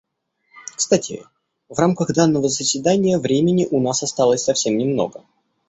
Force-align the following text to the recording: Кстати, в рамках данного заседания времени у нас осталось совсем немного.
Кстати, 0.75 1.23
в 1.69 1.77
рамках 1.77 2.11
данного 2.15 2.49
заседания 2.49 3.19
времени 3.19 3.67
у 3.69 3.79
нас 3.79 4.01
осталось 4.01 4.41
совсем 4.43 4.75
немного. 4.79 5.23